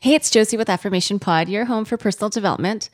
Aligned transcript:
Hey, 0.00 0.14
it's 0.14 0.30
Josie 0.30 0.56
with 0.56 0.70
Affirmation 0.70 1.18
Pod, 1.18 1.48
your 1.48 1.64
home 1.64 1.84
for 1.84 1.96
personal 1.96 2.30
development. 2.30 2.88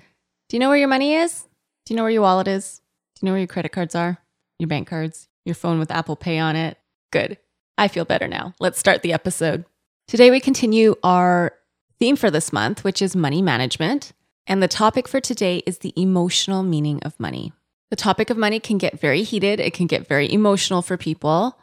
Do 0.49 0.57
you 0.57 0.59
know 0.59 0.71
where 0.71 0.79
your 0.79 0.89
money 0.89 1.13
is? 1.13 1.43
Do 1.85 1.93
you 1.93 1.99
know 1.99 2.03
where 2.03 2.11
your 2.11 2.23
wallet 2.23 2.49
is? 2.49 2.81
Do 3.15 3.21
you 3.21 3.27
know 3.27 3.33
where 3.33 3.41
your 3.41 3.47
credit 3.47 3.73
cards 3.73 3.95
are? 3.95 4.17
Your 4.59 4.69
bank 4.69 4.89
cards? 4.89 5.29
Your 5.45 5.55
phone 5.55 5.79
with 5.79 5.91
Apple 5.91 6.17
Pay 6.17 6.39
on 6.39 6.57
it? 6.57 6.79
Good. 7.13 7.37
I 7.77 7.89
feel 7.89 8.07
better 8.07 8.27
now. 8.27 8.55
Let's 8.59 8.79
start 8.79 9.03
the 9.03 9.13
episode. 9.13 9.67
Today, 10.09 10.31
we 10.31 10.41
continue 10.41 10.95
our 11.03 11.53
theme 11.99 12.17
for 12.17 12.31
this 12.31 12.55
month, 12.55 12.85
which 12.85 13.03
is 13.03 13.15
money 13.15 13.43
management. 13.43 14.15
And 14.47 14.63
the 14.63 14.67
topic 14.67 15.07
for 15.07 15.21
today 15.21 15.63
is 15.67 15.81
the 15.81 15.93
emotional 15.97 16.63
meaning 16.63 17.01
of 17.03 17.21
money. 17.21 17.53
The 17.91 17.97
topic 17.97 18.31
of 18.31 18.39
money 18.39 18.61
can 18.61 18.79
get 18.79 18.99
very 18.99 19.25
heated, 19.25 19.61
it 19.61 19.75
can 19.75 19.87
get 19.87 20.09
very 20.09 20.33
emotional 20.33 20.81
for 20.81 20.97
people. 20.97 21.59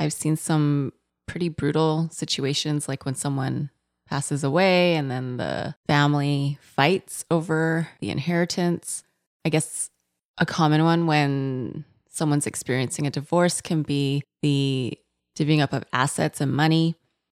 I've 0.00 0.14
seen 0.14 0.36
some 0.36 0.94
pretty 1.26 1.50
brutal 1.50 2.08
situations, 2.10 2.88
like 2.88 3.04
when 3.04 3.16
someone 3.16 3.68
passes 4.08 4.42
away 4.42 4.94
and 4.96 5.10
then 5.10 5.36
the 5.36 5.74
family 5.86 6.58
fights 6.60 7.24
over 7.30 7.88
the 8.00 8.10
inheritance. 8.10 9.04
I 9.44 9.48
guess 9.48 9.90
a 10.38 10.46
common 10.46 10.84
one 10.84 11.06
when 11.06 11.84
someone's 12.10 12.46
experiencing 12.46 13.06
a 13.06 13.10
divorce 13.10 13.60
can 13.60 13.82
be 13.82 14.22
the 14.42 14.98
divvying 15.36 15.60
up 15.60 15.72
of 15.72 15.84
assets 15.92 16.40
and 16.40 16.52
money. 16.52 16.96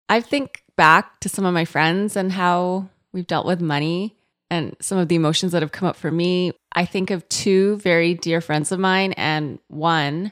I 0.08 0.22
think 0.22 0.64
back 0.76 1.20
to 1.20 1.30
some 1.30 1.46
of 1.46 1.54
my 1.54 1.66
friends 1.66 2.16
and 2.16 2.32
how 2.32 2.90
we've 3.12 3.28
dealt 3.28 3.46
with 3.46 3.62
money 3.62 4.16
and 4.50 4.76
some 4.80 4.98
of 4.98 5.08
the 5.08 5.16
emotions 5.16 5.52
that 5.52 5.62
have 5.62 5.72
come 5.72 5.88
up 5.88 5.96
for 5.96 6.10
me. 6.12 6.54
I 6.74 6.86
think 6.86 7.12
of 7.12 7.28
two 7.30 7.78
very 7.78 8.14
dear 8.14 8.42
friends 8.42 8.72
of 8.72 8.80
mine, 8.80 9.14
and 9.14 9.60
one, 9.68 10.32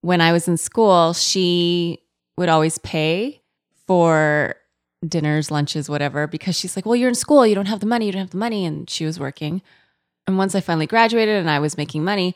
when 0.00 0.20
I 0.20 0.32
was 0.32 0.46
in 0.46 0.56
school, 0.56 1.12
she 1.12 2.00
would 2.36 2.48
always 2.48 2.78
pay 2.78 3.42
for 3.86 4.54
dinners, 5.06 5.50
lunches, 5.50 5.88
whatever, 5.88 6.26
because 6.26 6.56
she's 6.56 6.76
like, 6.76 6.86
well, 6.86 6.96
you're 6.96 7.08
in 7.08 7.14
school, 7.14 7.46
you 7.46 7.54
don't 7.54 7.66
have 7.66 7.80
the 7.80 7.86
money, 7.86 8.06
you 8.06 8.12
don't 8.12 8.22
have 8.22 8.30
the 8.30 8.36
money. 8.36 8.64
And 8.64 8.88
she 8.88 9.04
was 9.04 9.20
working. 9.20 9.62
And 10.26 10.38
once 10.38 10.54
I 10.54 10.60
finally 10.60 10.86
graduated 10.86 11.36
and 11.36 11.50
I 11.50 11.58
was 11.58 11.76
making 11.76 12.04
money, 12.04 12.34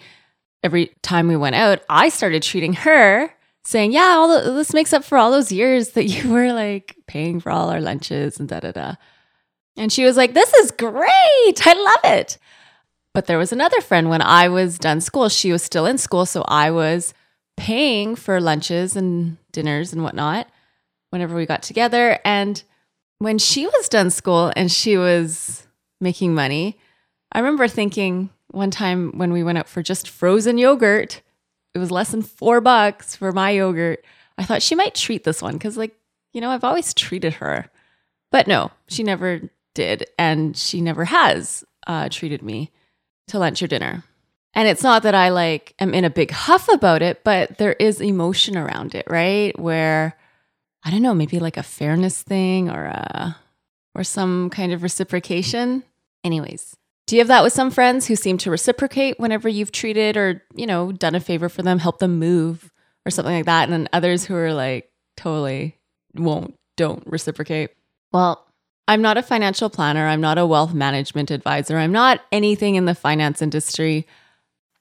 every 0.63 0.95
time 1.03 1.29
we 1.29 1.37
went 1.37 1.57
out, 1.57 1.83
I 1.89 2.09
started 2.09 2.43
treating 2.43 2.75
her, 2.75 3.31
saying, 3.65 3.93
yeah, 3.93 4.15
all 4.17 4.29
the, 4.29 4.53
this 4.53 4.73
makes 4.73 4.93
up 4.93 5.05
for 5.05 5.19
all 5.19 5.31
those 5.31 5.53
years 5.53 5.91
that 5.91 6.05
you 6.05 6.33
were 6.33 6.53
like 6.53 6.97
paying 7.07 7.41
for 7.41 7.51
all 7.51 7.69
our 7.69 7.81
lunches 7.81 8.39
and 8.39 8.49
da 8.49 8.61
da 8.61 8.73
da. 8.73 8.95
And 9.77 9.93
she 9.93 10.05
was 10.05 10.17
like, 10.17 10.35
this 10.35 10.53
is 10.55 10.71
great. 10.71 11.67
I 11.67 11.73
love 11.73 12.13
it. 12.13 12.39
But 13.15 13.27
there 13.27 13.39
was 13.39 13.53
another 13.53 13.81
friend 13.81 14.09
when 14.09 14.23
I 14.23 14.49
was 14.49 14.79
done 14.79 15.01
school, 15.01 15.29
she 15.29 15.53
was 15.53 15.63
still 15.63 15.87
in 15.87 15.99
school. 15.99 16.27
So 16.27 16.43
I 16.49 16.71
was 16.71 17.13
paying 17.57 18.17
for 18.17 18.41
lunches 18.41 18.97
and 18.97 19.37
dinners 19.53 19.93
and 19.93 20.03
whatnot 20.03 20.49
whenever 21.13 21.37
we 21.37 21.45
got 21.45 21.63
together. 21.63 22.19
And 22.25 22.63
when 23.19 23.39
she 23.39 23.67
was 23.67 23.89
done 23.89 24.11
school 24.11 24.51
and 24.57 24.73
she 24.73 24.97
was 24.97 25.67
making 26.01 26.35
money, 26.35 26.79
I 27.31 27.39
remember 27.39 27.69
thinking 27.69 28.31
one 28.51 28.71
time 28.71 29.19
when 29.19 29.33
we 29.33 29.43
went 29.43 29.59
out 29.59 29.69
for 29.69 29.83
just 29.83 30.09
frozen 30.09 30.57
yogurt, 30.57 31.21
it 31.75 31.79
was 31.79 31.91
less 31.91 32.11
than 32.11 32.23
four 32.23 32.61
bucks 32.61 33.15
for 33.15 33.31
my 33.31 33.51
yogurt. 33.51 34.05
I 34.39 34.45
thought 34.45 34.63
she 34.63 34.75
might 34.75 34.95
treat 34.95 35.25
this 35.25 35.43
one 35.43 35.55
because, 35.55 35.77
like, 35.77 35.95
you 36.33 36.41
know, 36.41 36.51
I've 36.51 36.65
always 36.65 36.95
treated 36.95 37.35
her. 37.35 37.71
But 38.31 38.47
no, 38.47 38.71
she 38.89 39.03
never 39.03 39.43
did. 39.75 40.07
And 40.19 40.57
she 40.57 40.81
never 40.81 41.05
has 41.05 41.65
uh, 41.87 42.09
treated 42.09 42.43
me 42.43 42.71
to 43.29 43.39
lunch 43.39 43.63
or 43.63 43.67
dinner. 43.67 44.05
And 44.55 44.69
it's 44.69 44.83
not 44.83 45.03
that 45.03 45.15
I 45.15 45.29
like 45.29 45.75
am 45.79 45.95
in 45.95 46.05
a 46.05 46.11
big 46.11 46.31
huff 46.31 46.69
about 46.69 47.03
it, 47.03 47.23
but 47.25 47.59
there 47.59 47.75
is 47.75 48.01
emotion 48.01 48.57
around 48.57 48.95
it, 48.95 49.07
right? 49.09 49.59
Where 49.59 50.17
I 50.85 50.91
don't 50.91 51.03
know, 51.03 51.15
maybe 51.15 51.39
like 51.39 51.57
a 51.57 51.63
fairness 51.63 52.23
thing 52.23 52.71
or 52.71 52.85
a 52.85 53.37
or 53.95 54.05
some 54.05 54.51
kind 54.51 54.73
of 54.73 54.83
reciprocation. 54.83 55.85
Anyways, 56.25 56.77
do 57.07 57.17
you 57.17 57.21
have 57.21 57.29
that 57.29 57.43
with 57.43 57.53
some 57.53 57.71
friends 57.71 58.07
who 58.07 58.17
seem 58.17 58.39
to 58.39 58.51
reciprocate 58.51 59.21
whenever 59.21 59.49
you've 59.49 59.73
treated 59.73 60.17
or, 60.17 60.43
you 60.55 60.67
know, 60.67 60.93
done 60.93 61.15
a 61.15 61.21
favor 61.21 61.49
for 61.49 61.63
them, 61.63 61.79
help 61.79 61.99
them 61.99 62.19
move 62.19 62.71
or 63.05 63.11
something 63.11 63.35
like 63.35 63.47
that 63.47 63.65
and 63.65 63.73
then 63.73 63.89
others 63.93 64.25
who 64.25 64.35
are 64.35 64.55
like 64.55 64.91
totally 65.17 65.79
won't 66.15 66.55
don't 66.77 67.07
reciprocate? 67.07 67.71
Well, 68.13 68.47
I'm 68.89 69.03
not 69.03 69.19
a 69.19 69.23
financial 69.23 69.71
planner, 69.71 70.09
I'm 70.09 70.21
not 70.21 70.39
a 70.39 70.47
wealth 70.47 70.75
management 70.75 71.31
advisor, 71.31 71.79
I'm 71.79 71.93
not 71.93 72.21
anything 72.33 72.75
in 72.75 72.87
the 72.87 72.95
finance 72.95 73.41
industry. 73.41 74.07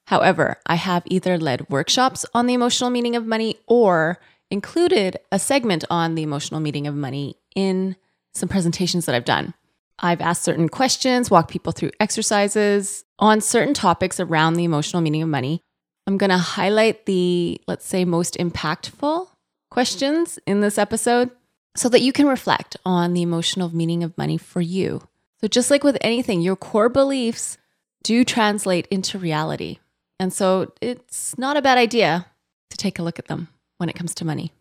However, 0.06 0.58
I 0.66 0.74
have 0.74 1.04
either 1.06 1.38
led 1.38 1.70
workshops 1.70 2.26
on 2.34 2.46
the 2.46 2.54
emotional 2.54 2.90
meaning 2.90 3.14
of 3.14 3.26
money 3.26 3.58
or 3.66 4.18
included 4.52 5.18
a 5.32 5.38
segment 5.38 5.84
on 5.90 6.14
the 6.14 6.22
emotional 6.22 6.60
meaning 6.60 6.86
of 6.86 6.94
money 6.94 7.36
in 7.56 7.96
some 8.34 8.48
presentations 8.48 9.06
that 9.06 9.14
I've 9.14 9.24
done. 9.24 9.54
I've 9.98 10.20
asked 10.20 10.42
certain 10.42 10.68
questions, 10.68 11.30
walked 11.30 11.50
people 11.50 11.72
through 11.72 11.92
exercises 11.98 13.04
on 13.18 13.40
certain 13.40 13.74
topics 13.74 14.20
around 14.20 14.54
the 14.54 14.64
emotional 14.64 15.02
meaning 15.02 15.22
of 15.22 15.28
money. 15.28 15.62
I'm 16.06 16.18
going 16.18 16.30
to 16.30 16.38
highlight 16.38 17.06
the, 17.06 17.60
let's 17.66 17.86
say, 17.86 18.04
most 18.04 18.34
impactful 18.34 19.28
questions 19.70 20.38
in 20.46 20.60
this 20.60 20.76
episode 20.76 21.30
so 21.76 21.88
that 21.88 22.02
you 22.02 22.12
can 22.12 22.26
reflect 22.26 22.76
on 22.84 23.14
the 23.14 23.22
emotional 23.22 23.74
meaning 23.74 24.02
of 24.02 24.18
money 24.18 24.36
for 24.36 24.60
you. 24.60 25.02
So, 25.40 25.48
just 25.48 25.70
like 25.70 25.82
with 25.82 25.96
anything, 26.00 26.40
your 26.40 26.56
core 26.56 26.88
beliefs 26.88 27.58
do 28.02 28.24
translate 28.24 28.86
into 28.88 29.18
reality. 29.18 29.78
And 30.18 30.32
so, 30.32 30.72
it's 30.80 31.38
not 31.38 31.56
a 31.56 31.62
bad 31.62 31.78
idea 31.78 32.26
to 32.70 32.76
take 32.76 32.98
a 32.98 33.02
look 33.02 33.18
at 33.18 33.28
them 33.28 33.48
when 33.82 33.88
it 33.88 33.96
comes 33.96 34.14
to 34.14 34.24
money. 34.24 34.52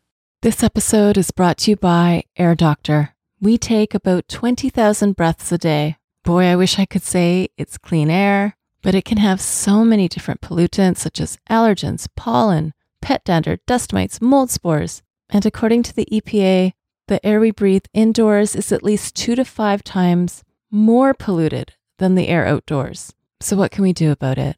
This 0.42 0.64
episode 0.64 1.16
is 1.16 1.30
brought 1.30 1.60
to 1.60 1.70
you 1.70 1.78
by 1.78 2.24
Air 2.38 2.56
Doctor. 2.56 3.14
We 3.40 3.56
take 3.60 3.94
about 3.94 4.28
20,000 4.28 5.16
breaths 5.16 5.52
a 5.52 5.60
day. 5.60 5.98
Boy, 6.24 6.46
I 6.46 6.56
wish 6.56 6.80
I 6.80 6.88
could 6.88 7.04
say 7.04 7.50
it's 7.56 7.78
clean 7.78 8.10
air, 8.10 8.58
but 8.82 8.96
it 8.96 9.06
can 9.06 9.20
have 9.20 9.40
so 9.40 9.86
many 9.86 10.08
different 10.08 10.42
pollutants 10.42 10.98
such 10.98 11.22
as 11.22 11.38
allergens, 11.52 12.08
pollen, 12.16 12.74
pet 13.00 13.24
dander, 13.24 13.60
dust 13.68 13.94
mites, 13.94 14.20
mold 14.20 14.50
spores. 14.50 15.04
And 15.30 15.46
according 15.46 15.84
to 15.84 15.96
the 15.96 16.08
EPA, 16.12 16.74
the 17.08 17.24
air 17.24 17.40
we 17.40 17.52
breathe 17.52 17.86
indoors 17.94 18.56
is 18.56 18.72
at 18.72 18.82
least 18.82 19.16
two 19.16 19.36
to 19.36 19.46
five 19.46 19.84
times 19.84 20.44
more 20.72 21.14
polluted 21.14 21.76
than 22.00 22.16
the 22.16 22.28
air 22.28 22.48
outdoors. 22.48 23.14
So, 23.40 23.56
what 23.56 23.70
can 23.70 23.84
we 23.84 23.94
do 23.94 24.12
about 24.12 24.40
it? 24.40 24.58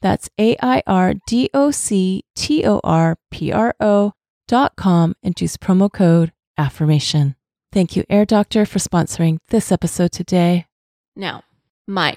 That's 0.00 0.28
A 0.38 0.56
I 0.62 0.82
R 0.86 1.14
D 1.26 1.50
O 1.54 1.70
C 1.70 2.24
T 2.34 2.64
O 2.64 2.80
R 2.84 3.16
P 3.30 3.52
R 3.52 3.74
O.com 3.80 5.14
and 5.22 5.40
use 5.40 5.56
promo 5.56 5.92
code 5.92 6.32
affirmation. 6.56 7.36
Thank 7.72 7.96
you, 7.96 8.04
Air 8.08 8.24
Doctor, 8.24 8.64
for 8.64 8.78
sponsoring 8.78 9.38
this 9.48 9.70
episode 9.70 10.12
today. 10.12 10.66
Now, 11.14 11.42
my 11.86 12.16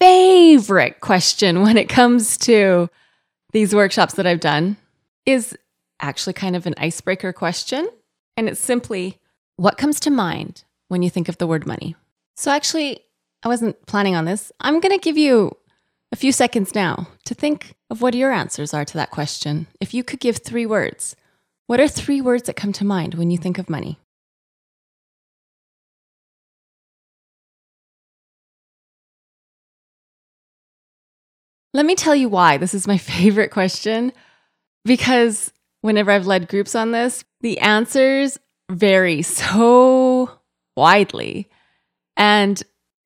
favorite 0.00 1.00
question 1.00 1.62
when 1.62 1.76
it 1.76 1.88
comes 1.88 2.36
to 2.38 2.88
these 3.52 3.74
workshops 3.74 4.14
that 4.14 4.26
I've 4.26 4.40
done 4.40 4.76
is 5.24 5.56
actually 6.00 6.34
kind 6.34 6.56
of 6.56 6.66
an 6.66 6.74
icebreaker 6.78 7.32
question. 7.32 7.88
And 8.36 8.48
it's 8.48 8.60
simply 8.60 9.18
what 9.56 9.78
comes 9.78 10.00
to 10.00 10.10
mind 10.10 10.64
when 10.88 11.02
you 11.02 11.10
think 11.10 11.28
of 11.28 11.38
the 11.38 11.46
word 11.46 11.66
money? 11.66 11.96
So, 12.36 12.50
actually, 12.50 13.00
I 13.42 13.48
wasn't 13.48 13.86
planning 13.86 14.14
on 14.14 14.24
this. 14.24 14.52
I'm 14.60 14.80
going 14.80 14.92
to 14.92 15.02
give 15.02 15.16
you 15.16 15.56
a 16.16 16.18
few 16.18 16.32
seconds 16.32 16.74
now 16.74 17.08
to 17.26 17.34
think 17.34 17.74
of 17.90 18.00
what 18.00 18.14
your 18.14 18.32
answers 18.32 18.72
are 18.72 18.86
to 18.86 18.94
that 18.94 19.10
question. 19.10 19.66
If 19.82 19.92
you 19.92 20.02
could 20.02 20.18
give 20.18 20.38
three 20.38 20.64
words, 20.64 21.14
what 21.66 21.78
are 21.78 21.86
three 21.86 22.22
words 22.22 22.44
that 22.44 22.56
come 22.56 22.72
to 22.72 22.86
mind 22.86 23.16
when 23.16 23.30
you 23.30 23.36
think 23.36 23.58
of 23.58 23.68
money? 23.68 23.98
Let 31.74 31.84
me 31.84 31.94
tell 31.94 32.14
you 32.14 32.30
why 32.30 32.56
this 32.56 32.72
is 32.72 32.86
my 32.86 32.96
favorite 33.16 33.50
question. 33.50 34.10
Because 34.86 35.52
whenever 35.82 36.10
I've 36.10 36.26
led 36.26 36.48
groups 36.48 36.74
on 36.74 36.92
this, 36.92 37.24
the 37.42 37.58
answers 37.58 38.38
vary 38.70 39.20
so 39.20 40.30
widely. 40.78 41.50
And 42.16 42.62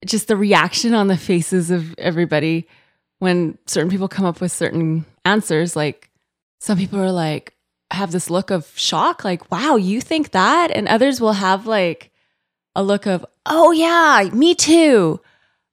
just 0.07 0.29
the 0.29 0.37
reaction 0.37 0.95
on 0.95 1.09
the 1.09 1.17
faces 1.17 1.73
of 1.73 1.93
everybody 1.99 2.69
when 3.21 3.57
certain 3.67 3.91
people 3.91 4.09
come 4.09 4.25
up 4.25 4.41
with 4.41 4.51
certain 4.51 5.05
answers, 5.25 5.77
like 5.77 6.11
some 6.59 6.77
people 6.77 6.99
are 6.99 7.13
like, 7.13 7.55
have 7.91 8.11
this 8.13 8.31
look 8.31 8.51
of 8.51 8.73
shock, 8.77 9.25
like, 9.25 9.51
wow, 9.51 9.77
you 9.77 10.01
think 10.01 10.33
that? 10.33 10.71
And 10.71 10.89
others 10.89 11.21
will 11.21 11.35
have 11.35 11.67
like 11.67 12.11
a 12.75 12.83
look 12.83 13.07
of, 13.07 13.25
oh, 13.47 13.73
yeah, 13.73 14.29
me 14.33 14.55
too. 14.55 15.21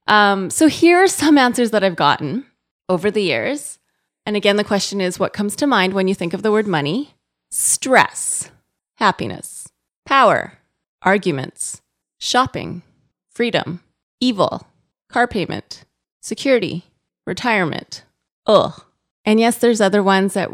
Um, 0.07 0.49
so 0.49 0.67
here 0.67 0.99
are 0.99 1.07
some 1.07 1.37
answers 1.37 1.71
that 1.71 1.83
I've 1.83 1.95
gotten 1.95 2.45
over 2.89 3.09
the 3.09 3.21
years. 3.21 3.79
And 4.25 4.35
again, 4.35 4.57
the 4.57 4.63
question 4.63 4.99
is 4.99 5.19
what 5.19 5.33
comes 5.33 5.55
to 5.57 5.67
mind 5.67 5.93
when 5.93 6.07
you 6.07 6.15
think 6.15 6.33
of 6.33 6.43
the 6.43 6.51
word 6.51 6.67
money? 6.67 7.13
Stress, 7.49 8.51
happiness, 8.95 9.69
power, 10.05 10.57
arguments, 11.01 11.81
shopping, 12.19 12.81
freedom, 13.29 13.81
evil, 14.19 14.67
car 15.09 15.27
payment, 15.27 15.85
security, 16.21 16.83
retirement. 17.27 18.03
Ugh. 18.47 18.81
And 19.25 19.39
yes, 19.39 19.57
there's 19.57 19.81
other 19.81 20.01
ones 20.01 20.33
that 20.33 20.49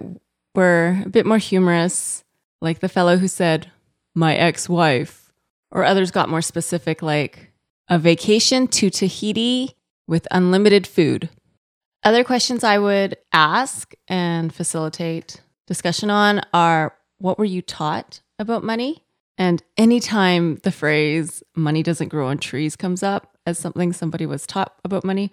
were 0.55 1.01
a 1.05 1.09
bit 1.09 1.25
more 1.25 1.37
humorous, 1.37 2.23
like 2.59 2.79
the 2.79 2.89
fellow 2.89 3.17
who 3.17 3.27
said, 3.27 3.71
my 4.15 4.35
ex 4.35 4.67
wife, 4.67 5.31
or 5.71 5.85
others 5.85 6.11
got 6.11 6.29
more 6.29 6.41
specific, 6.41 7.01
like 7.01 7.51
a 7.87 7.97
vacation 7.97 8.67
to 8.67 8.89
Tahiti 8.89 9.75
with 10.07 10.27
unlimited 10.31 10.85
food. 10.85 11.29
Other 12.03 12.23
questions 12.23 12.63
I 12.63 12.79
would 12.79 13.17
ask 13.31 13.93
and 14.07 14.53
facilitate 14.53 15.41
discussion 15.67 16.09
on 16.09 16.41
are 16.53 16.93
what 17.19 17.37
were 17.37 17.45
you 17.45 17.61
taught 17.61 18.21
about 18.39 18.63
money? 18.63 19.03
And 19.37 19.63
anytime 19.77 20.57
the 20.63 20.71
phrase 20.71 21.43
money 21.55 21.81
doesn't 21.81 22.09
grow 22.09 22.27
on 22.27 22.37
trees 22.37 22.75
comes 22.75 23.01
up 23.01 23.37
as 23.45 23.57
something 23.57 23.93
somebody 23.93 24.25
was 24.25 24.45
taught 24.45 24.75
about 24.83 25.03
money, 25.03 25.31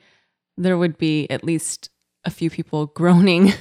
there 0.64 0.78
would 0.78 0.98
be 0.98 1.28
at 1.30 1.44
least 1.44 1.90
a 2.24 2.30
few 2.30 2.50
people 2.50 2.86
groaning 2.94 3.52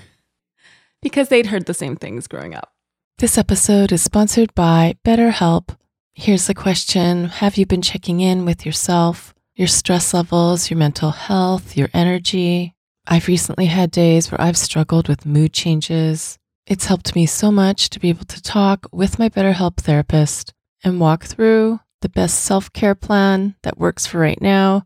because 1.01 1.29
they'd 1.29 1.47
heard 1.47 1.65
the 1.65 1.73
same 1.73 1.95
things 1.95 2.27
growing 2.27 2.53
up. 2.53 2.73
This 3.17 3.37
episode 3.37 3.91
is 3.91 4.01
sponsored 4.01 4.53
by 4.55 4.95
BetterHelp. 5.05 5.75
Here's 6.13 6.47
the 6.47 6.53
question 6.53 7.25
Have 7.25 7.57
you 7.57 7.65
been 7.65 7.81
checking 7.81 8.21
in 8.21 8.45
with 8.45 8.65
yourself, 8.65 9.33
your 9.55 9.67
stress 9.67 10.13
levels, 10.13 10.69
your 10.69 10.77
mental 10.77 11.11
health, 11.11 11.75
your 11.75 11.89
energy? 11.93 12.75
I've 13.07 13.27
recently 13.27 13.65
had 13.65 13.91
days 13.91 14.31
where 14.31 14.39
I've 14.39 14.57
struggled 14.57 15.07
with 15.07 15.25
mood 15.25 15.51
changes. 15.51 16.37
It's 16.67 16.85
helped 16.85 17.15
me 17.15 17.25
so 17.25 17.51
much 17.51 17.89
to 17.89 17.99
be 17.99 18.09
able 18.09 18.25
to 18.25 18.41
talk 18.41 18.87
with 18.91 19.17
my 19.17 19.29
BetterHelp 19.29 19.77
therapist 19.77 20.53
and 20.83 20.99
walk 20.99 21.25
through 21.25 21.79
the 22.01 22.09
best 22.09 22.41
self 22.41 22.71
care 22.71 22.95
plan 22.95 23.55
that 23.63 23.77
works 23.77 24.05
for 24.05 24.19
right 24.19 24.41
now. 24.41 24.85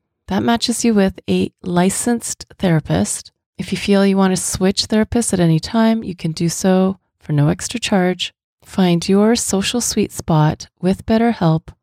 that 0.31 0.43
matches 0.43 0.85
you 0.85 0.93
with 0.93 1.19
a 1.29 1.51
licensed 1.61 2.45
therapist. 2.57 3.33
If 3.57 3.73
you 3.73 3.77
feel 3.77 4.05
you 4.05 4.15
want 4.15 4.33
to 4.33 4.41
switch 4.41 4.83
therapists 4.87 5.33
at 5.33 5.41
any 5.41 5.59
time, 5.59 6.05
you 6.05 6.15
can 6.15 6.31
do 6.31 6.47
so 6.47 6.99
for 7.19 7.33
no 7.33 7.49
extra 7.49 7.81
charge. 7.81 8.33
Find 8.63 9.09
your 9.09 9.35
social 9.35 9.81
sweet 9.81 10.13
spot 10.13 10.69
with 10.79 11.05
BetterHelp. 11.05 11.73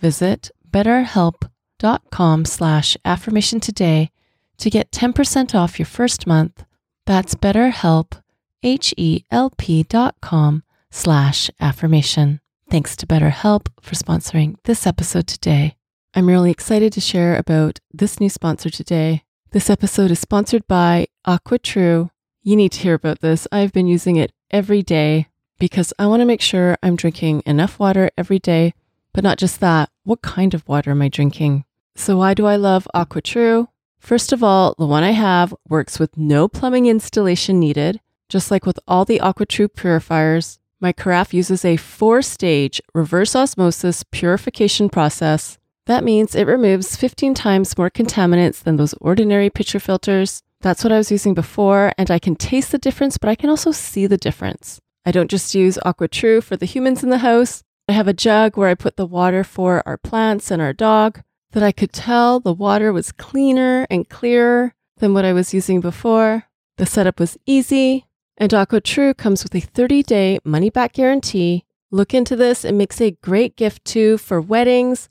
Visit 0.00 0.50
betterhelp.com 0.70 2.44
slash 2.44 2.98
affirmation 3.06 3.58
today 3.58 4.10
to 4.58 4.68
get 4.68 4.90
10% 4.90 5.54
off 5.54 5.78
your 5.78 5.86
first 5.86 6.26
month. 6.26 6.62
That's 7.06 7.34
betterhelp, 7.34 8.20
H-E-L-P 8.62 9.82
dot 9.84 10.16
com 10.20 10.62
slash 10.90 11.50
affirmation. 11.58 12.42
Thanks 12.68 12.96
to 12.96 13.06
BetterHelp 13.06 13.68
for 13.80 13.94
sponsoring 13.94 14.56
this 14.64 14.86
episode 14.86 15.26
today. 15.26 15.76
I'm 16.16 16.28
really 16.28 16.52
excited 16.52 16.92
to 16.92 17.00
share 17.00 17.36
about 17.36 17.80
this 17.92 18.20
new 18.20 18.28
sponsor 18.28 18.70
today. 18.70 19.24
This 19.50 19.68
episode 19.68 20.12
is 20.12 20.20
sponsored 20.20 20.64
by 20.68 21.08
AquaTru. 21.26 22.08
You 22.40 22.56
need 22.56 22.70
to 22.70 22.80
hear 22.82 22.94
about 22.94 23.18
this. 23.18 23.48
I've 23.50 23.72
been 23.72 23.88
using 23.88 24.14
it 24.14 24.30
every 24.52 24.80
day 24.84 25.26
because 25.58 25.92
I 25.98 26.06
want 26.06 26.20
to 26.20 26.24
make 26.24 26.40
sure 26.40 26.78
I'm 26.84 26.94
drinking 26.94 27.42
enough 27.46 27.80
water 27.80 28.12
every 28.16 28.38
day, 28.38 28.74
but 29.12 29.24
not 29.24 29.38
just 29.38 29.58
that. 29.58 29.90
What 30.04 30.22
kind 30.22 30.54
of 30.54 30.68
water 30.68 30.92
am 30.92 31.02
I 31.02 31.08
drinking? 31.08 31.64
So, 31.96 32.18
why 32.18 32.32
do 32.32 32.46
I 32.46 32.54
love 32.54 32.86
AquaTru? 32.94 33.66
First 33.98 34.32
of 34.32 34.44
all, 34.44 34.76
the 34.78 34.86
one 34.86 35.02
I 35.02 35.10
have 35.10 35.52
works 35.68 35.98
with 35.98 36.16
no 36.16 36.46
plumbing 36.46 36.86
installation 36.86 37.58
needed. 37.58 38.00
Just 38.28 38.52
like 38.52 38.66
with 38.66 38.78
all 38.86 39.04
the 39.04 39.18
AquaTru 39.18 39.74
purifiers, 39.74 40.60
my 40.80 40.92
carafe 40.92 41.34
uses 41.34 41.64
a 41.64 41.76
four 41.76 42.22
stage 42.22 42.80
reverse 42.94 43.34
osmosis 43.34 44.04
purification 44.12 44.88
process. 44.88 45.58
That 45.86 46.04
means 46.04 46.34
it 46.34 46.46
removes 46.46 46.96
15 46.96 47.34
times 47.34 47.76
more 47.76 47.90
contaminants 47.90 48.62
than 48.62 48.76
those 48.76 48.94
ordinary 49.00 49.50
pitcher 49.50 49.78
filters. 49.78 50.42
That's 50.62 50.82
what 50.82 50.92
I 50.92 50.96
was 50.96 51.10
using 51.10 51.34
before, 51.34 51.92
and 51.98 52.10
I 52.10 52.18
can 52.18 52.36
taste 52.36 52.72
the 52.72 52.78
difference, 52.78 53.18
but 53.18 53.28
I 53.28 53.34
can 53.34 53.50
also 53.50 53.70
see 53.70 54.06
the 54.06 54.16
difference. 54.16 54.80
I 55.04 55.10
don't 55.10 55.30
just 55.30 55.54
use 55.54 55.78
AquaTru 55.84 56.42
for 56.42 56.56
the 56.56 56.64
humans 56.64 57.02
in 57.02 57.10
the 57.10 57.18
house. 57.18 57.62
I 57.86 57.92
have 57.92 58.08
a 58.08 58.14
jug 58.14 58.56
where 58.56 58.68
I 58.68 58.74
put 58.74 58.96
the 58.96 59.04
water 59.04 59.44
for 59.44 59.82
our 59.84 59.98
plants 59.98 60.50
and 60.50 60.62
our 60.62 60.72
dog 60.72 61.20
that 61.52 61.62
I 61.62 61.70
could 61.70 61.92
tell 61.92 62.40
the 62.40 62.54
water 62.54 62.90
was 62.92 63.12
cleaner 63.12 63.86
and 63.90 64.08
clearer 64.08 64.72
than 64.98 65.12
what 65.12 65.26
I 65.26 65.34
was 65.34 65.52
using 65.52 65.82
before. 65.82 66.44
The 66.78 66.86
setup 66.86 67.20
was 67.20 67.36
easy, 67.44 68.06
and 68.38 68.50
AquaTru 68.50 69.16
comes 69.18 69.42
with 69.42 69.54
a 69.54 69.60
30 69.60 70.02
day 70.02 70.38
money 70.44 70.70
back 70.70 70.94
guarantee. 70.94 71.66
Look 71.90 72.14
into 72.14 72.36
this, 72.36 72.64
it 72.64 72.72
makes 72.72 73.02
a 73.02 73.12
great 73.22 73.54
gift 73.54 73.84
too 73.84 74.16
for 74.16 74.40
weddings, 74.40 75.10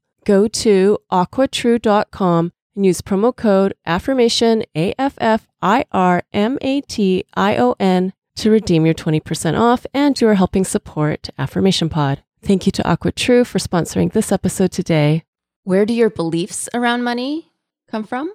Go 0.25 0.47
to 0.47 0.99
aquatru.com 1.11 2.51
and 2.75 2.85
use 2.85 3.01
promo 3.01 3.35
code 3.35 3.73
affirmation 3.85 4.63
A 4.75 4.93
F 4.97 5.15
F 5.19 5.47
I 5.61 5.85
R 5.91 6.23
M 6.31 6.57
A 6.61 6.81
T 6.81 7.25
I 7.33 7.57
O 7.57 7.75
N 7.79 8.13
to 8.35 8.49
redeem 8.49 8.85
your 8.85 8.95
20% 8.95 9.59
off 9.59 9.85
and 9.93 10.19
you 10.19 10.27
are 10.27 10.35
helping 10.35 10.63
support 10.63 11.29
Affirmation 11.37 11.89
Pod. 11.89 12.23
Thank 12.41 12.65
you 12.65 12.71
to 12.71 12.83
AquaTru 12.83 13.45
for 13.45 13.59
sponsoring 13.59 14.13
this 14.13 14.31
episode 14.31 14.71
today. 14.71 15.23
Where 15.63 15.85
do 15.85 15.93
your 15.93 16.09
beliefs 16.09 16.69
around 16.73 17.03
money 17.03 17.51
come 17.89 18.03
from? 18.03 18.33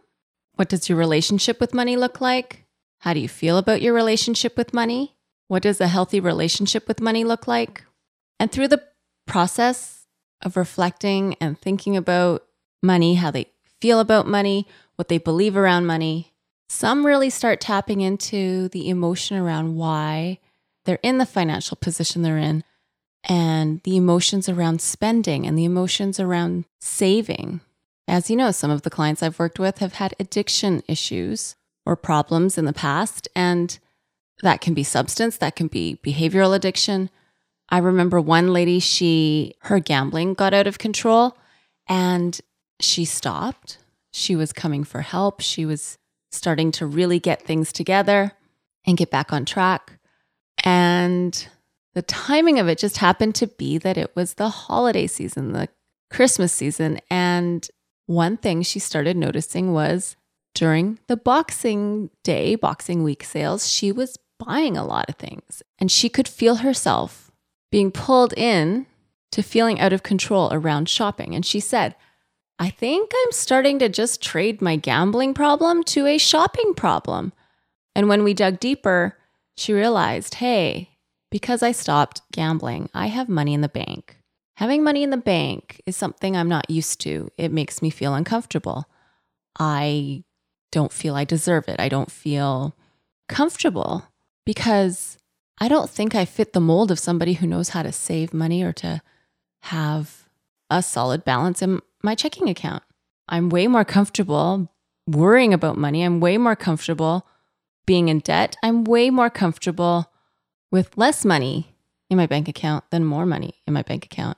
What 0.54 0.68
does 0.68 0.88
your 0.88 0.98
relationship 0.98 1.60
with 1.60 1.74
money 1.74 1.96
look 1.96 2.20
like? 2.20 2.66
How 3.00 3.14
do 3.14 3.20
you 3.20 3.28
feel 3.28 3.58
about 3.58 3.82
your 3.82 3.94
relationship 3.94 4.56
with 4.56 4.74
money? 4.74 5.16
What 5.48 5.62
does 5.62 5.80
a 5.80 5.88
healthy 5.88 6.20
relationship 6.20 6.88
with 6.88 7.00
money 7.00 7.24
look 7.24 7.46
like? 7.46 7.84
And 8.38 8.50
through 8.50 8.68
the 8.68 8.82
process 9.26 9.95
of 10.46 10.56
reflecting 10.56 11.34
and 11.40 11.60
thinking 11.60 11.96
about 11.96 12.44
money, 12.82 13.16
how 13.16 13.30
they 13.30 13.46
feel 13.80 14.00
about 14.00 14.26
money, 14.26 14.66
what 14.94 15.08
they 15.08 15.18
believe 15.18 15.56
around 15.56 15.84
money, 15.84 16.32
some 16.68 17.04
really 17.04 17.28
start 17.28 17.60
tapping 17.60 18.00
into 18.00 18.68
the 18.68 18.88
emotion 18.88 19.36
around 19.36 19.76
why 19.76 20.38
they're 20.84 20.98
in 21.02 21.18
the 21.18 21.26
financial 21.26 21.76
position 21.76 22.22
they're 22.22 22.38
in 22.38 22.64
and 23.24 23.82
the 23.82 23.96
emotions 23.96 24.48
around 24.48 24.80
spending 24.80 25.46
and 25.46 25.58
the 25.58 25.64
emotions 25.64 26.18
around 26.18 26.64
saving. 26.78 27.60
As 28.08 28.30
you 28.30 28.36
know, 28.36 28.52
some 28.52 28.70
of 28.70 28.82
the 28.82 28.90
clients 28.90 29.22
I've 29.22 29.38
worked 29.38 29.58
with 29.58 29.78
have 29.78 29.94
had 29.94 30.14
addiction 30.20 30.82
issues 30.86 31.56
or 31.84 31.96
problems 31.96 32.56
in 32.56 32.64
the 32.64 32.72
past, 32.72 33.28
and 33.34 33.78
that 34.42 34.60
can 34.60 34.74
be 34.74 34.84
substance, 34.84 35.36
that 35.38 35.56
can 35.56 35.66
be 35.66 35.98
behavioral 36.04 36.54
addiction. 36.54 37.10
I 37.68 37.78
remember 37.78 38.20
one 38.20 38.52
lady, 38.52 38.78
she 38.78 39.54
her 39.62 39.80
gambling 39.80 40.34
got 40.34 40.54
out 40.54 40.66
of 40.66 40.78
control 40.78 41.36
and 41.88 42.38
she 42.80 43.04
stopped. 43.04 43.78
She 44.12 44.36
was 44.36 44.52
coming 44.52 44.84
for 44.84 45.00
help. 45.00 45.40
She 45.40 45.66
was 45.66 45.98
starting 46.30 46.70
to 46.72 46.86
really 46.86 47.18
get 47.18 47.42
things 47.42 47.72
together 47.72 48.32
and 48.86 48.96
get 48.96 49.10
back 49.10 49.32
on 49.32 49.44
track. 49.44 49.98
And 50.64 51.48
the 51.94 52.02
timing 52.02 52.58
of 52.58 52.68
it 52.68 52.78
just 52.78 52.98
happened 52.98 53.34
to 53.36 53.46
be 53.46 53.78
that 53.78 53.98
it 53.98 54.14
was 54.14 54.34
the 54.34 54.48
holiday 54.48 55.06
season, 55.06 55.52
the 55.52 55.68
Christmas 56.10 56.52
season. 56.52 57.00
And 57.10 57.68
one 58.06 58.36
thing 58.36 58.62
she 58.62 58.78
started 58.78 59.16
noticing 59.16 59.72
was 59.72 60.16
during 60.54 60.98
the 61.08 61.16
Boxing 61.16 62.10
Day, 62.22 62.54
Boxing 62.54 63.02
Week 63.02 63.24
sales, 63.24 63.68
she 63.68 63.92
was 63.92 64.18
buying 64.38 64.76
a 64.76 64.84
lot 64.84 65.08
of 65.08 65.16
things 65.16 65.62
and 65.78 65.90
she 65.90 66.08
could 66.08 66.28
feel 66.28 66.56
herself 66.56 67.25
being 67.70 67.90
pulled 67.90 68.32
in 68.34 68.86
to 69.32 69.42
feeling 69.42 69.80
out 69.80 69.92
of 69.92 70.02
control 70.02 70.48
around 70.52 70.88
shopping. 70.88 71.34
And 71.34 71.44
she 71.44 71.60
said, 71.60 71.94
I 72.58 72.70
think 72.70 73.10
I'm 73.14 73.32
starting 73.32 73.78
to 73.80 73.88
just 73.88 74.22
trade 74.22 74.62
my 74.62 74.76
gambling 74.76 75.34
problem 75.34 75.82
to 75.84 76.06
a 76.06 76.18
shopping 76.18 76.74
problem. 76.74 77.32
And 77.94 78.08
when 78.08 78.24
we 78.24 78.34
dug 78.34 78.60
deeper, 78.60 79.18
she 79.56 79.72
realized 79.72 80.36
hey, 80.36 80.90
because 81.30 81.62
I 81.62 81.72
stopped 81.72 82.22
gambling, 82.32 82.88
I 82.94 83.06
have 83.06 83.28
money 83.28 83.52
in 83.52 83.60
the 83.60 83.68
bank. 83.68 84.16
Having 84.56 84.84
money 84.84 85.02
in 85.02 85.10
the 85.10 85.18
bank 85.18 85.82
is 85.84 85.96
something 85.96 86.34
I'm 86.34 86.48
not 86.48 86.70
used 86.70 87.00
to. 87.02 87.30
It 87.36 87.52
makes 87.52 87.82
me 87.82 87.90
feel 87.90 88.14
uncomfortable. 88.14 88.86
I 89.58 90.24
don't 90.72 90.92
feel 90.92 91.14
I 91.14 91.24
deserve 91.24 91.68
it. 91.68 91.78
I 91.78 91.90
don't 91.90 92.10
feel 92.10 92.74
comfortable 93.28 94.04
because 94.46 95.18
I 95.58 95.68
don't 95.68 95.88
think 95.88 96.14
I 96.14 96.24
fit 96.24 96.52
the 96.52 96.60
mold 96.60 96.90
of 96.90 96.98
somebody 96.98 97.34
who 97.34 97.46
knows 97.46 97.70
how 97.70 97.82
to 97.82 97.92
save 97.92 98.34
money 98.34 98.62
or 98.62 98.72
to 98.74 99.00
have 99.62 100.28
a 100.68 100.82
solid 100.82 101.24
balance 101.24 101.62
in 101.62 101.80
my 102.02 102.14
checking 102.14 102.48
account. 102.48 102.82
I'm 103.28 103.48
way 103.48 103.66
more 103.66 103.84
comfortable 103.84 104.70
worrying 105.06 105.54
about 105.54 105.78
money. 105.78 106.02
I'm 106.02 106.20
way 106.20 106.36
more 106.36 106.56
comfortable 106.56 107.26
being 107.86 108.08
in 108.08 108.18
debt. 108.18 108.56
I'm 108.62 108.84
way 108.84 109.10
more 109.10 109.30
comfortable 109.30 110.12
with 110.70 110.96
less 110.98 111.24
money 111.24 111.74
in 112.10 112.16
my 112.16 112.26
bank 112.26 112.48
account 112.48 112.84
than 112.90 113.04
more 113.04 113.24
money 113.24 113.54
in 113.66 113.72
my 113.72 113.82
bank 113.82 114.04
account. 114.04 114.36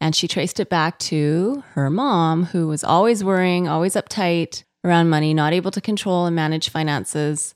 And 0.00 0.14
she 0.14 0.28
traced 0.28 0.60
it 0.60 0.68
back 0.68 0.98
to 1.00 1.64
her 1.72 1.90
mom, 1.90 2.44
who 2.44 2.68
was 2.68 2.84
always 2.84 3.24
worrying, 3.24 3.66
always 3.66 3.94
uptight 3.94 4.64
around 4.84 5.08
money, 5.08 5.34
not 5.34 5.52
able 5.52 5.70
to 5.72 5.80
control 5.80 6.26
and 6.26 6.36
manage 6.36 6.68
finances. 6.68 7.54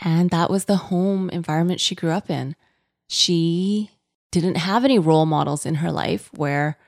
And 0.00 0.30
that 0.30 0.50
was 0.50 0.64
the 0.64 0.76
home 0.76 1.28
environment 1.30 1.80
she 1.80 1.94
grew 1.94 2.10
up 2.10 2.30
in. 2.30 2.56
She 3.08 3.90
didn't 4.32 4.56
have 4.56 4.84
any 4.84 4.98
role 4.98 5.26
models 5.26 5.66
in 5.66 5.76
her 5.76 5.90
life 5.90 6.30
where 6.34 6.78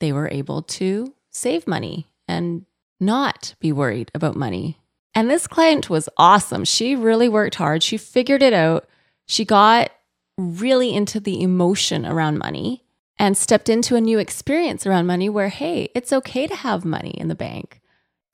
they 0.00 0.12
were 0.12 0.28
able 0.28 0.62
to 0.62 1.14
save 1.30 1.66
money 1.66 2.06
and 2.26 2.66
not 2.98 3.54
be 3.60 3.72
worried 3.72 4.10
about 4.14 4.36
money. 4.36 4.78
And 5.14 5.30
this 5.30 5.46
client 5.46 5.88
was 5.88 6.08
awesome. 6.16 6.64
She 6.64 6.94
really 6.94 7.28
worked 7.28 7.56
hard. 7.56 7.82
She 7.82 7.96
figured 7.96 8.42
it 8.42 8.52
out. 8.52 8.88
She 9.26 9.44
got 9.44 9.90
really 10.36 10.94
into 10.94 11.20
the 11.20 11.42
emotion 11.42 12.06
around 12.06 12.38
money 12.38 12.84
and 13.18 13.36
stepped 13.36 13.68
into 13.68 13.96
a 13.96 14.00
new 14.00 14.18
experience 14.18 14.86
around 14.86 15.06
money 15.06 15.28
where, 15.28 15.48
hey, 15.48 15.90
it's 15.94 16.12
okay 16.12 16.46
to 16.46 16.54
have 16.54 16.84
money 16.84 17.10
in 17.10 17.28
the 17.28 17.34
bank. 17.34 17.80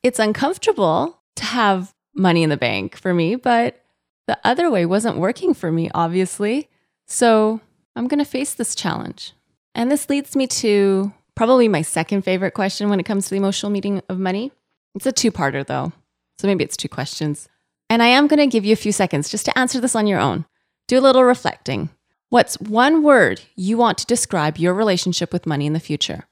It's 0.03 0.19
uncomfortable 0.19 1.21
to 1.37 1.45
have 1.45 1.95
money 2.15 2.43
in 2.43 2.51
the 2.51 2.57
bank 2.57 2.97
for 2.97 3.13
me, 3.13 3.35
but 3.37 3.83
the 4.27 4.39
other 4.45 4.71
way 4.71 4.87
wasn't 4.87 5.19
working 5.19 5.55
for 5.55 5.71
me, 5.71 5.91
obviously. 5.95 6.69
So 7.07 7.61
I'm 7.95 8.09
going 8.09 8.19
to 8.19 8.25
face 8.25 8.55
this 8.55 8.75
challenge. 8.75 9.33
And 9.75 9.91
this 9.91 10.09
leads 10.09 10.35
me 10.35 10.47
to 10.49 11.13
probably 11.35 11.69
my 11.69 11.83
second 11.83 12.23
favorite 12.23 12.53
question 12.53 12.89
when 12.89 12.99
it 12.99 13.07
comes 13.07 13.25
to 13.25 13.31
the 13.31 13.37
emotional 13.37 13.71
meaning 13.71 14.03
of 14.09 14.19
money. 14.19 14.51
It's 14.95 15.07
a 15.07 15.13
two 15.13 15.31
parter, 15.31 15.65
though. 15.65 15.93
So 16.39 16.47
maybe 16.47 16.65
it's 16.65 16.77
two 16.77 16.89
questions. 16.89 17.49
And 17.89 18.03
I 18.03 18.07
am 18.07 18.27
going 18.27 18.39
to 18.39 18.47
give 18.47 18.65
you 18.65 18.73
a 18.73 18.77
few 18.77 18.93
seconds 18.93 19.29
just 19.29 19.45
to 19.45 19.59
answer 19.59 19.81
this 19.81 19.95
on 19.95 20.07
your 20.07 20.19
own. 20.19 20.45
Do 20.89 20.99
a 20.99 21.01
little 21.01 21.25
reflecting. 21.25 21.91
What's 22.31 22.59
one 22.59 23.03
word 23.03 23.43
you 23.55 23.77
want 23.77 23.99
to 23.99 24.07
describe 24.07 24.59
your 24.59 24.75
relationship 24.75 25.33
with 25.33 25.47
money 25.47 25.67
in 25.67 25.73
the 25.73 25.81
future? 25.81 26.25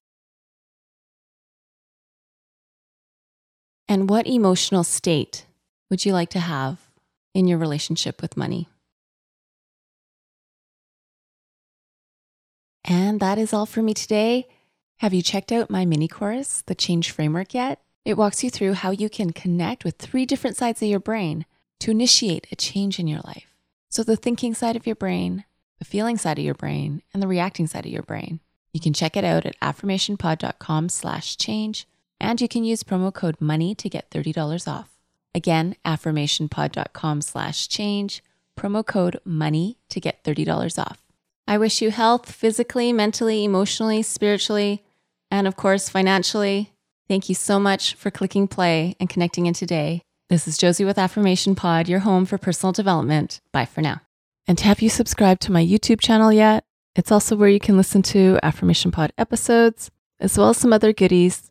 And 3.89 4.11
what 4.11 4.27
emotional 4.27 4.83
state 4.83 5.47
would 5.91 6.05
you 6.05 6.13
like 6.13 6.31
to 6.31 6.41
have 6.41 6.84
in 7.35 7.47
your 7.47 7.59
relationship 7.59 8.23
with 8.23 8.37
money? 8.37 8.69
And 12.85 13.21
that 13.21 13.38
is 13.38 13.53
all 13.53 13.67
for 13.67 13.83
me 13.83 13.95
today. 13.95 14.47
Have 14.99 15.14
you 15.14 15.23
checked 15.23 15.50
out 15.50 15.71
my 15.71 15.85
mini 15.85 16.09
course, 16.09 16.62
The 16.67 16.75
Change 16.75 17.11
Framework, 17.11 17.55
yet? 17.55 17.81
It 18.05 18.17
walks 18.17 18.45
you 18.45 18.50
through 18.50 18.75
how 18.75 18.91
you 18.91 19.09
can 19.09 19.33
connect 19.33 19.85
with 19.85 19.97
three 19.97 20.26
different 20.26 20.57
sides 20.57 20.83
of 20.83 20.88
your 20.88 21.00
brain 21.00 21.47
to 21.81 21.91
initiate 21.91 22.47
a 22.53 22.57
change 22.57 22.99
in 22.99 23.09
your 23.09 23.21
life. 23.25 23.55
So, 23.88 24.03
the 24.03 24.17
thinking 24.17 24.55
side 24.55 24.76
of 24.76 24.87
your 24.87 24.97
brain, 24.97 25.45
the 25.79 25.85
feeling 25.85 26.19
side 26.19 26.38
of 26.38 26.45
your 26.45 26.55
brain, 26.55 27.03
and 27.12 27.23
the 27.23 27.29
reacting 27.29 27.67
side 27.67 27.87
of 27.87 27.93
your 27.93 28.03
brain. 28.03 28.41
You 28.73 28.81
can 28.81 28.93
check 28.93 29.17
it 29.17 29.25
out 29.25 29.47
at 29.47 29.59
affirmationpod.com 29.61 30.88
slash 30.88 31.37
change, 31.37 31.87
and 32.21 32.41
you 32.41 32.49
can 32.49 32.64
use 32.64 32.83
promo 32.83 33.14
code 33.14 33.41
MONEY 33.41 33.75
to 33.76 33.88
get 33.88 34.11
$30 34.11 34.69
off. 34.69 34.94
Again, 35.35 35.76
affirmationpod.com 35.85 37.23
slash 37.23 37.69
change, 37.69 38.23
promo 38.57 38.87
code 38.87 39.21
MONEY 39.25 39.76
to 39.91 40.00
get 40.00 40.23
$30 40.23 40.79
off. 40.79 41.00
I 41.47 41.59
wish 41.59 41.83
you 41.83 41.91
health 41.91 42.31
physically, 42.31 42.93
mentally, 42.93 43.45
emotionally, 43.45 44.03
spiritually, 44.03 44.83
and 45.31 45.47
of 45.47 45.57
course, 45.57 45.88
financially. 45.88 46.73
Thank 47.09 47.29
you 47.29 47.35
so 47.35 47.59
much 47.59 47.95
for 47.95 48.11
clicking 48.11 48.49
play 48.49 48.97
and 48.99 49.11
connecting 49.11 49.47
in 49.47 49.55
today. 49.55 50.03
This 50.31 50.49
is 50.49 50.57
Josie 50.57 50.87
with 50.87 50.99
Affirmation 50.99 51.55
Pod, 51.55 51.88
your 51.88 52.00
home 52.00 52.25
for 52.25 52.38
personal 52.38 52.73
development. 52.73 53.41
Bye 53.53 53.67
for 53.67 53.83
now. 53.83 54.00
And 54.47 54.59
have 54.61 54.81
you 54.81 54.88
subscribed 54.88 55.43
to 55.43 55.53
my 55.53 55.64
YouTube 55.64 56.00
channel 56.00 56.33
yet? 56.33 56.64
It's 56.97 57.12
also 57.12 57.37
where 57.37 57.49
you 57.49 57.61
can 57.61 57.76
listen 57.76 58.03
to 58.03 58.38
Affirmation 58.43 58.91
Pod 58.91 59.12
episodes, 59.19 59.91
as 60.21 60.38
well 60.38 60.50
as 60.50 60.57
some 60.57 60.73
other 60.73 60.93
goodies. 60.93 61.50